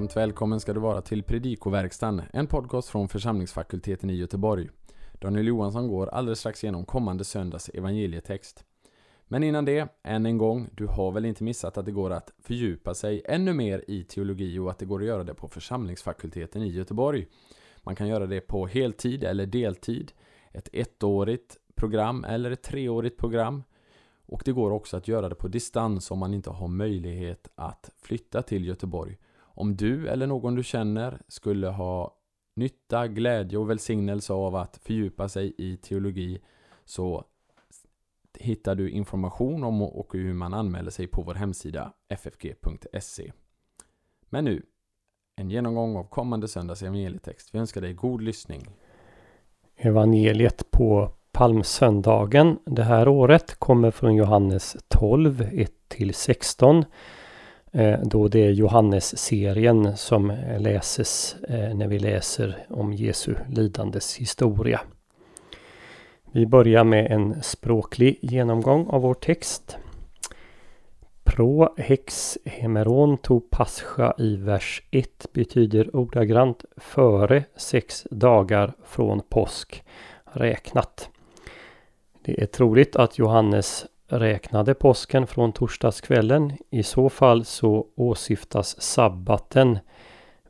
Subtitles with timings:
[0.00, 4.68] Varmt välkommen ska du vara till Predikoverkstan, en podcast från församlingsfakulteten i Göteborg.
[5.12, 8.64] Daniel Johansson går alldeles strax igenom kommande söndags evangelietext.
[9.28, 12.32] Men innan det, än en gång, du har väl inte missat att det går att
[12.38, 16.62] fördjupa sig ännu mer i teologi och att det går att göra det på församlingsfakulteten
[16.62, 17.26] i Göteborg.
[17.78, 20.12] Man kan göra det på heltid eller deltid,
[20.52, 23.62] ett ettårigt program eller ett treårigt program.
[24.26, 27.90] Och det går också att göra det på distans om man inte har möjlighet att
[28.02, 29.18] flytta till Göteborg.
[29.54, 32.16] Om du eller någon du känner skulle ha
[32.56, 36.40] nytta, glädje och välsignelse av att fördjupa sig i teologi
[36.84, 37.24] så
[38.38, 43.32] hittar du information om och hur man anmäler sig på vår hemsida ffg.se.
[44.28, 44.62] Men nu,
[45.36, 47.54] en genomgång av kommande söndags evangelietext.
[47.54, 48.66] Vi önskar dig god lyssning.
[49.76, 56.84] Evangeliet på palmsöndagen det här året kommer från Johannes 12, 1-16.
[57.72, 64.80] Eh, då det är Johannes-serien som läses eh, när vi läser om Jesu lidandes historia.
[66.32, 69.76] Vi börjar med en språklig genomgång av vår text.
[71.24, 79.82] Pro hex hemeron to pascha i vers 1 betyder ordagrant före sex dagar från påsk
[80.24, 81.10] räknat.
[82.24, 86.52] Det är troligt att Johannes räknade påsken från torsdagskvällen.
[86.70, 89.78] I så fall så åsyftas sabbaten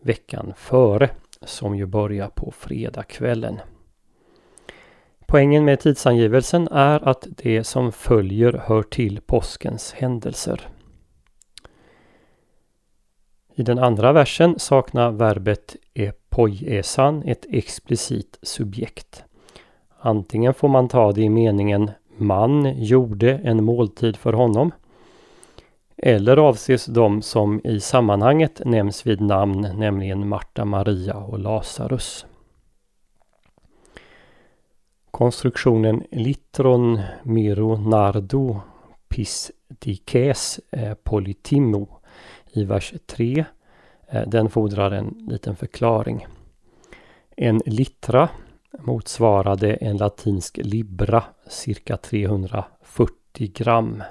[0.00, 1.10] veckan före
[1.42, 3.60] som ju börjar på fredagskvällen.
[5.26, 10.68] Poängen med tidsangivelsen är att det som följer hör till påskens händelser.
[13.54, 19.24] I den andra versen saknar verbet epoiesan ett explicit subjekt.
[19.98, 24.72] Antingen får man ta det i meningen man gjorde en måltid för honom.
[25.96, 32.26] Eller avses de som i sammanhanget nämns vid namn, nämligen Marta, Maria och Lazarus.
[35.10, 38.60] Konstruktionen litron miro nardo
[39.08, 40.60] pisdikes dikes,
[41.02, 41.88] polytimo
[42.52, 43.44] i vers 3.
[44.08, 46.26] Eh, den fordrar en liten förklaring.
[47.36, 48.28] En litra
[48.78, 54.02] motsvarade en latinsk libra, cirka 340 gram.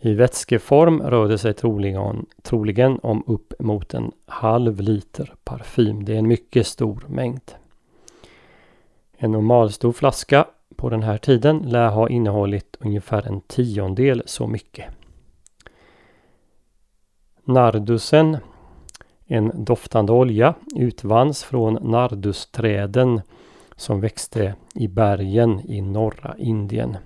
[0.00, 6.04] I vätskeform rör det sig troligen, troligen om upp mot en halv liter parfym.
[6.04, 7.52] Det är en mycket stor mängd.
[9.16, 14.86] En normalstor flaska på den här tiden lär ha innehållit ungefär en tiondel så mycket.
[17.44, 18.38] Nardusen
[19.32, 23.20] en doftande olja utvanns från nardusträden
[23.76, 26.96] som växte i bergen i norra Indien.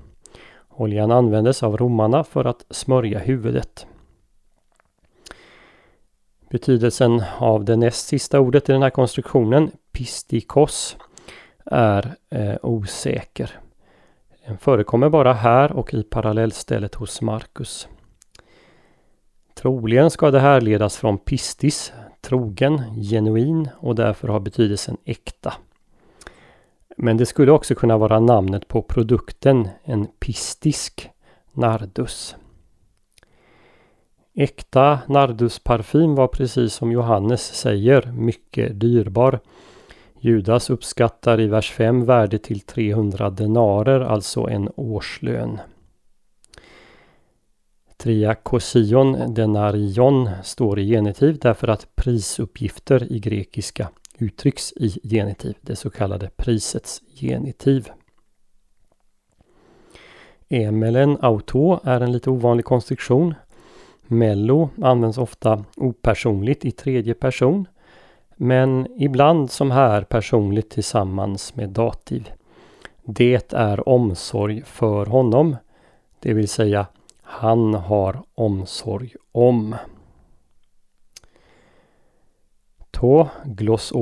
[0.68, 3.86] Oljan användes av romarna för att smörja huvudet.
[6.50, 10.96] Betydelsen av det näst sista ordet i den här konstruktionen, pistikos,
[11.64, 13.50] är eh, osäker.
[14.46, 17.88] Den förekommer bara här och i parallellstället hos Markus.
[19.54, 21.92] Troligen ska det här ledas från pistis
[22.24, 25.54] trogen, genuin och därför har betydelsen äkta.
[26.96, 31.10] Men det skulle också kunna vara namnet på produkten, en pistisk
[31.52, 32.36] nardus.
[34.34, 39.41] Äkta nardusparfym var precis som Johannes säger mycket dyrbar.
[40.20, 45.60] Judas uppskattar i vers 5 värdet till 300 denarer, alltså en årslön.
[48.04, 53.88] Triakosion denarion står i genitiv därför att prisuppgifter i grekiska
[54.19, 57.88] uttrycks i genitiv, det så kallade prisets genitiv.
[60.48, 63.34] Emelen auto är en lite ovanlig konstruktion.
[64.06, 67.69] Mello används ofta opersonligt i tredje person.
[68.36, 72.30] Men ibland som här personligt tillsammans med dativ.
[73.04, 75.56] Det är omsorg för honom.
[76.21, 76.86] Det vill säga
[77.24, 79.76] han har omsorg om.
[82.91, 83.92] Tå gloss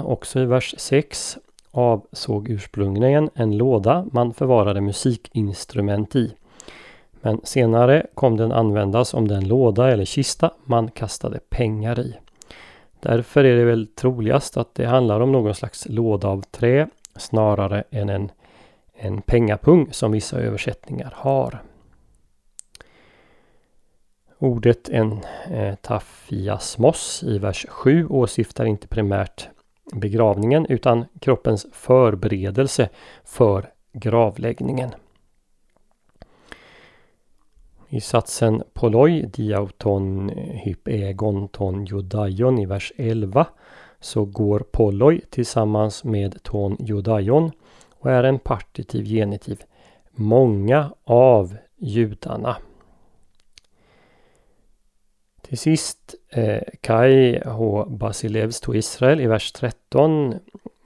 [0.00, 1.38] också i vers 6,
[1.70, 6.34] avsåg ursprungligen en låda man förvarade musikinstrument i.
[7.20, 12.16] Men senare kom den användas om den låda eller kista man kastade pengar i.
[13.00, 17.84] Därför är det väl troligast att det handlar om någon slags låda av trä snarare
[17.90, 18.30] än en,
[18.94, 21.62] en pengapung som vissa översättningar har.
[24.42, 25.18] Ordet en
[25.50, 29.48] eh, tafiasmos i vers 7 åsyftar inte primärt
[29.92, 32.88] begravningen utan kroppens förberedelse
[33.24, 34.90] för gravläggningen.
[37.88, 40.28] I satsen poloi diauton
[40.64, 43.46] hypegon ton judaion i vers 11
[44.00, 47.50] så går poloi tillsammans med ton judaion
[47.98, 49.62] och är en partitiv genitiv.
[50.10, 52.56] Många av judarna.
[55.50, 57.84] Till sist eh, Kai H.
[57.88, 60.34] Basilevs to Israel i vers 13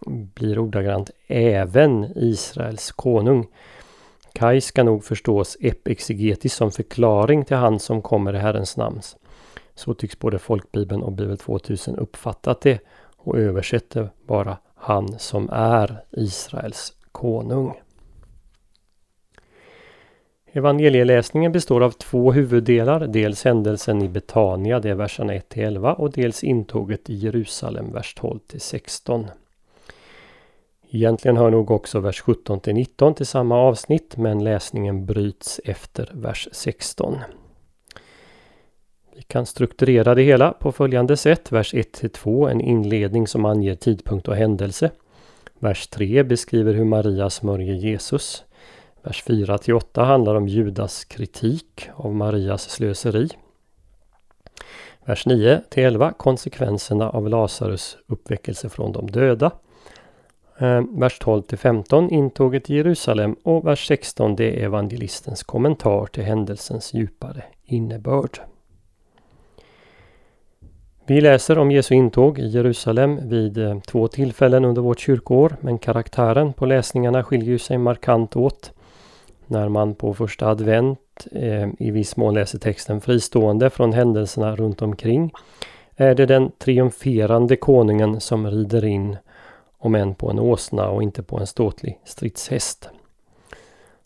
[0.07, 3.47] blir ordagrant även Israels konung.
[4.33, 9.17] Kai ska nog förstås epexegetiskt som förklaring till han som kommer i Herrens namns.
[9.75, 12.79] Så tycks både folkbibeln och Bibel 2000 uppfattat det
[13.17, 17.75] och översätter bara han som är Israels konung.
[20.57, 23.07] Evangelieläsningen består av två huvuddelar.
[23.07, 29.27] Dels händelsen i Betania, det är verserna 1-11 och dels intåget i Jerusalem, vers 12-16.
[30.91, 36.49] Egentligen hör nog också vers 17 19 till samma avsnitt men läsningen bryts efter vers
[36.53, 37.19] 16.
[39.17, 41.53] Vi kan strukturera det hela på följande sätt.
[41.53, 44.91] Vers 1-2 en inledning som anger tidpunkt och händelse.
[45.59, 48.45] Vers 3 beskriver hur Maria smörjer Jesus.
[49.05, 53.29] Vers 4-8 handlar om Judas kritik av Marias slöseri.
[55.05, 59.51] Vers 9-11 konsekvenserna av Lazarus uppväckelse från de döda.
[60.59, 66.25] Eh, vers 12 15 intåget i Jerusalem och vers 16 det är evangelistens kommentar till
[66.25, 68.39] händelsens djupare innebörd.
[71.07, 75.79] Vi läser om Jesu intåg i Jerusalem vid eh, två tillfällen under vårt kyrkoår men
[75.79, 78.74] karaktären på läsningarna skiljer sig markant åt.
[79.55, 84.83] När man på första advent eh, i viss mån läser texten fristående från händelserna runt
[84.83, 85.33] omkring
[85.97, 89.17] är det den triumferande konungen som rider in
[89.79, 92.89] om än på en åsna och inte på en ståtlig stridshäst.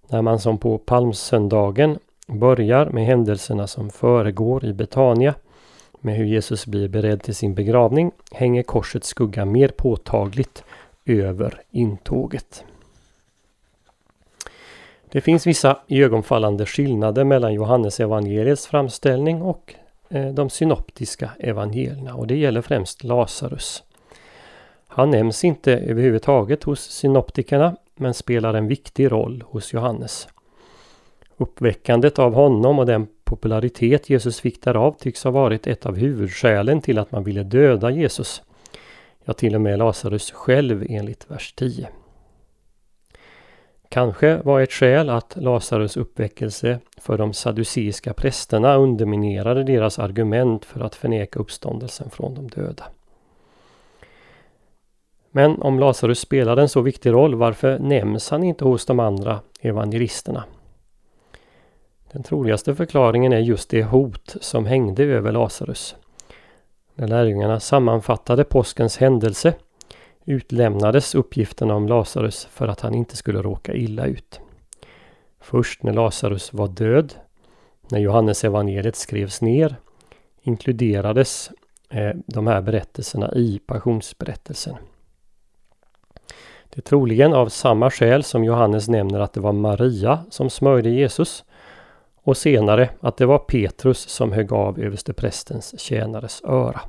[0.09, 5.35] När man som på palmsöndagen börjar med händelserna som föregår i Betania
[6.01, 10.65] med hur Jesus blir beredd till sin begravning hänger korsets skugga mer påtagligt
[11.07, 12.65] över intåget.
[15.13, 19.75] Det finns vissa ögonfallande skillnader mellan Johannes evangeliets framställning och
[20.09, 23.83] eh, de synoptiska evangelierna och det gäller främst Lazarus.
[24.87, 30.29] Han nämns inte överhuvudtaget hos synoptikerna men spelar en viktig roll hos Johannes.
[31.37, 36.81] Uppväckandet av honom och den popularitet Jesus fick därav tycks ha varit ett av huvudskälen
[36.81, 38.43] till att man ville döda Jesus.
[39.25, 41.89] Ja, till och med Lazarus själv enligt vers 10.
[43.89, 50.81] Kanske var ett skäl att Lazarus uppväckelse för de saduceiska prästerna underminerade deras argument för
[50.81, 52.85] att förneka uppståndelsen från de döda.
[55.31, 59.41] Men om Lazarus spelade en så viktig roll, varför nämns han inte hos de andra
[59.61, 60.45] evangelisterna?
[62.13, 65.97] Den troligaste förklaringen är just det hot som hängde över Lazarus.
[66.95, 69.55] När lärjungarna sammanfattade påskens händelse
[70.29, 74.41] utlämnades uppgifterna om Lazarus för att han inte skulle råka illa ut.
[75.41, 77.15] Först när Lazarus var död,
[77.89, 79.77] när Johannes evangeliet skrevs ner,
[80.43, 81.51] inkluderades
[81.91, 84.77] eh, de här berättelserna i passionsberättelsen.
[86.71, 90.91] Det är troligen av samma skäl som Johannes nämner att det var Maria som smörjde
[90.91, 91.45] Jesus
[92.23, 96.81] och senare att det var Petrus som högg av översteprästens tjänares öra.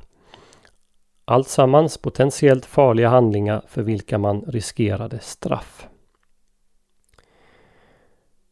[1.30, 5.86] Alltsammans potentiellt farliga handlingar för vilka man riskerade straff.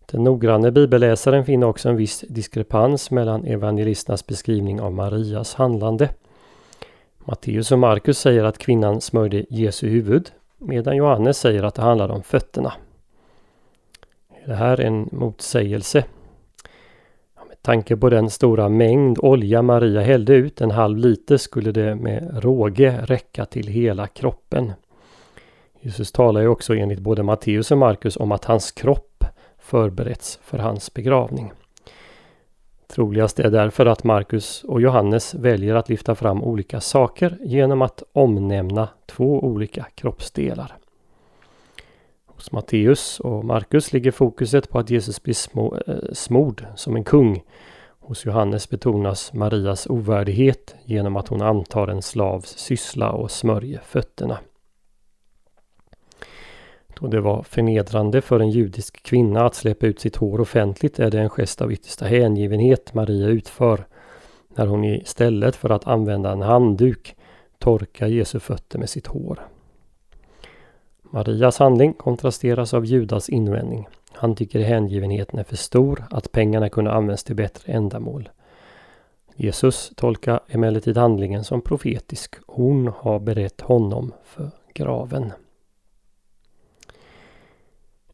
[0.07, 6.11] Den noggranne bibelläsaren finner också en viss diskrepans mellan evangelisternas beskrivning av Marias handlande.
[7.19, 12.13] Matteus och Markus säger att kvinnan smörjde Jesu huvud medan Johannes säger att det handlade
[12.13, 12.73] om fötterna.
[14.47, 16.05] Det här är en motsägelse
[17.69, 22.45] tanke på den stora mängd olja Maria hällde ut, en halv liter, skulle det med
[22.45, 24.73] råge räcka till hela kroppen.
[25.81, 29.25] Jesus talar ju också enligt både Matteus och Markus om att hans kropp
[29.59, 31.53] förberetts för hans begravning.
[32.87, 38.03] Troligast är därför att Markus och Johannes väljer att lyfta fram olika saker genom att
[38.13, 40.77] omnämna två olika kroppsdelar.
[42.39, 47.05] Hos Matteus och Markus ligger fokuset på att Jesus blir små, eh, smord som en
[47.05, 47.43] kung.
[47.99, 54.39] Hos Johannes betonas Marias ovärdighet genom att hon antar en slavs syssla och smörjer fötterna.
[57.01, 61.11] Då det var förnedrande för en judisk kvinna att släppa ut sitt hår offentligt är
[61.11, 63.87] det en gest av yttersta hängivenhet Maria utför
[64.49, 67.17] när hon istället för att använda en handduk
[67.59, 69.49] torkar Jesu fötter med sitt hår.
[71.11, 73.89] Marias handling kontrasteras av Judas invändning.
[74.13, 78.29] Han tycker hängivenheten är för stor, att pengarna kunde använts till bättre ändamål.
[79.37, 82.35] Jesus tolkar emellertid handlingen som profetisk.
[82.47, 85.33] Hon har berett honom för graven.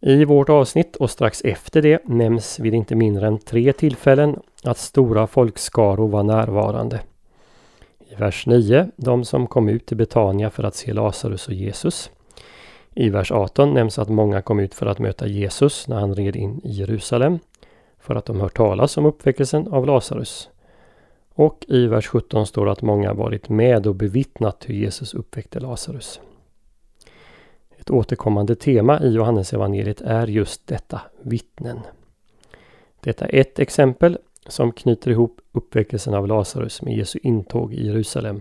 [0.01, 4.79] I vårt avsnitt och strax efter det nämns vid inte mindre än tre tillfällen att
[4.79, 7.01] stora folkskaror var närvarande.
[7.99, 12.11] I vers 9, de som kom ut till Betania för att se Lazarus och Jesus.
[12.97, 16.37] I vers 18 nämns att många kom ut för att möta Jesus när han red
[16.37, 17.39] in i Jerusalem,
[17.99, 20.49] för att de hört talas om uppväckelsen av Lazarus.
[21.35, 25.61] Och i vers 17 står det att många varit med och bevittnat hur Jesus uppväckte
[25.61, 26.21] Lazarus.
[27.79, 31.81] Ett återkommande tema i Johannesevangeliet är just detta, vittnen.
[33.01, 38.41] Detta är ett exempel som knyter ihop uppväckelsen av Lazarus med Jesu intåg i Jerusalem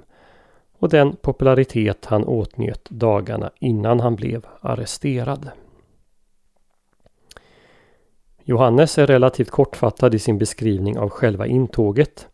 [0.83, 5.49] och den popularitet han åtnjöt dagarna innan han blev arresterad.
[8.43, 12.27] Johannes är relativt kortfattad i sin beskrivning av själva intåget.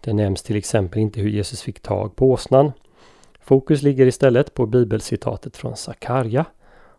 [0.00, 2.72] Det nämns till exempel inte hur Jesus fick tag på åsnan.
[3.40, 6.44] Fokus ligger istället på bibelcitatet från Sakarja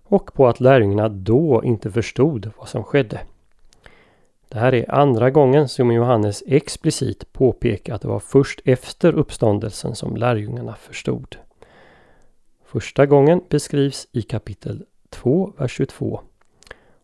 [0.03, 3.19] och på att lärjungarna då inte förstod vad som skedde.
[4.53, 9.95] Det här är andra gången som Johannes explicit påpekar att det var först efter uppståndelsen
[9.95, 11.35] som lärjungarna förstod.
[12.65, 16.21] Första gången beskrivs i kapitel 2, vers 22.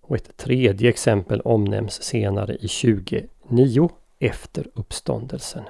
[0.02, 3.90] Och ett tredje exempel omnämns senare i 29
[4.20, 5.64] efter uppståndelsen.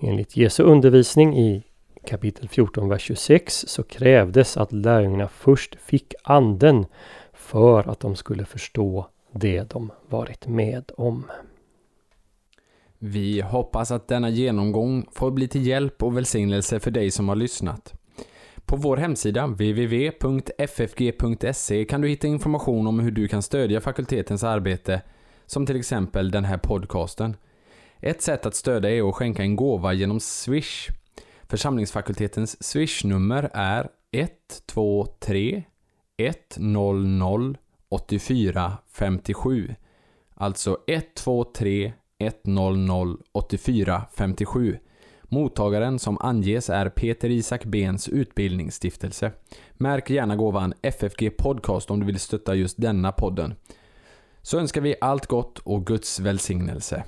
[0.00, 1.62] Enligt Jesu undervisning i
[2.06, 6.86] kapitel 14, vers 26 så krävdes att lärjungarna först fick anden
[7.32, 11.24] för att de skulle förstå det de varit med om.
[12.98, 17.36] Vi hoppas att denna genomgång får bli till hjälp och välsignelse för dig som har
[17.36, 17.94] lyssnat.
[18.64, 20.64] På vår hemsida www.ffg.se
[21.84, 25.02] kan du hitta information om hur du kan stödja fakultetens arbete,
[25.46, 27.36] som till exempel den här podcasten.
[28.00, 30.88] Ett sätt att stödja är att skänka en gåva genom Swish.
[31.42, 35.62] Församlingsfakultetens Swish-nummer är 123
[36.18, 37.54] 100
[37.90, 39.74] 84 57.
[40.34, 44.78] Alltså 123 100 84 57.
[45.22, 49.32] Mottagaren som anges är Peter Isak Bens utbildningsstiftelse.
[49.72, 53.54] Märk gärna gåvan FFG Podcast om du vill stötta just denna podden.
[54.42, 57.04] Så önskar vi allt gott och Guds välsignelse.